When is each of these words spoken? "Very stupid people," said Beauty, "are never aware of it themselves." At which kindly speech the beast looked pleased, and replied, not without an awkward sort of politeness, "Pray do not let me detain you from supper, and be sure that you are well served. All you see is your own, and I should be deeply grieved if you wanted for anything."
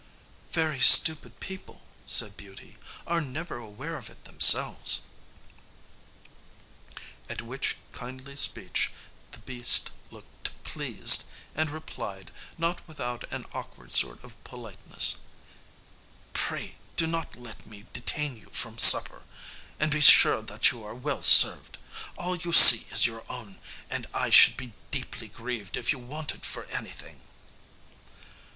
"Very 0.51 0.79
stupid 0.81 1.39
people," 1.39 1.83
said 2.07 2.35
Beauty, 2.35 2.79
"are 3.05 3.21
never 3.21 3.57
aware 3.57 3.99
of 3.99 4.09
it 4.09 4.23
themselves." 4.23 5.01
At 7.29 7.43
which 7.43 7.75
kindly 7.91 8.35
speech 8.35 8.91
the 9.31 9.37
beast 9.37 9.91
looked 10.09 10.49
pleased, 10.63 11.25
and 11.53 11.69
replied, 11.69 12.31
not 12.57 12.79
without 12.87 13.31
an 13.31 13.45
awkward 13.53 13.93
sort 13.93 14.23
of 14.23 14.43
politeness, 14.43 15.19
"Pray 16.33 16.77
do 16.95 17.05
not 17.05 17.35
let 17.35 17.67
me 17.67 17.85
detain 17.93 18.35
you 18.35 18.49
from 18.49 18.79
supper, 18.79 19.21
and 19.79 19.91
be 19.91 20.01
sure 20.01 20.41
that 20.41 20.71
you 20.71 20.83
are 20.83 20.95
well 20.95 21.21
served. 21.21 21.77
All 22.17 22.35
you 22.35 22.51
see 22.51 22.87
is 22.91 23.05
your 23.05 23.23
own, 23.29 23.59
and 23.87 24.07
I 24.15 24.31
should 24.31 24.57
be 24.57 24.73
deeply 24.89 25.27
grieved 25.27 25.77
if 25.77 25.91
you 25.91 25.99
wanted 25.99 26.43
for 26.43 26.63
anything." 26.71 27.21